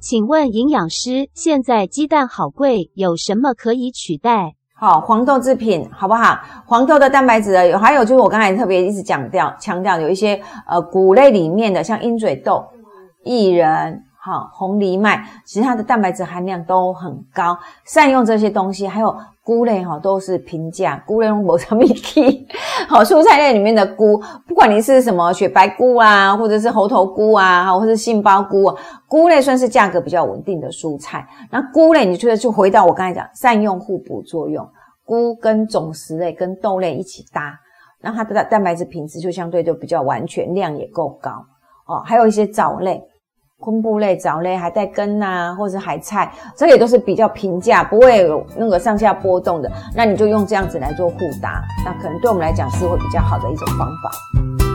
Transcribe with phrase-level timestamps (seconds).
[0.00, 4.54] 请问营养师，现在鸡蛋好贵，有什么可以取代？
[4.72, 6.38] 好，黄豆制品好不好？
[6.66, 12.64] 黄豆的蛋白质，还有就是我刚才特别一直讲掉强调，有一些呃谷类里面的，像鹰嘴豆、
[13.24, 19.16] 薏仁、好红藜麦，其实它的蛋白质含量都很高，善用这些东西，还有。
[19.48, 22.46] 菇类哈都是平价，菇类用某什么 key？
[22.86, 28.70] 好，蔬菜类里面的菇，不管你是什么雪白菇啊，或者是猴头菇啊，或者是杏鲍菇，
[29.06, 31.26] 菇类算是价格比较稳定的蔬菜。
[31.50, 34.68] 那菇类，你觉得就回到我刚才讲，善用互补作用，
[35.02, 37.58] 菇跟种食类跟豆类一起搭，
[38.02, 41.30] 那它的蛋蛋白质品质就相对就比较完全，量也够高
[41.86, 42.02] 哦。
[42.04, 43.02] 还有一些藻类。
[43.60, 49.70] 昆布类、藻类还带根呐，或者是海菜，这也都是比较平价，不会有那个上下波动的。
[49.94, 54.67] 那你就用这样子来做互搭，那可能对我们来讲是会比较好的一种方法。